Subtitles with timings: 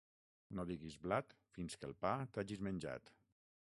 [0.59, 3.19] No diguis blat fins que el pa t'hagis menjat.